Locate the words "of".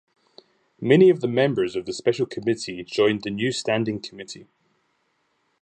1.11-1.19, 1.75-1.85